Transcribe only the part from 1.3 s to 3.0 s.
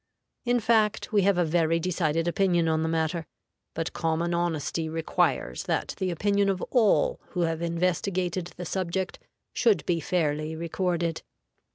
a very decided opinion on the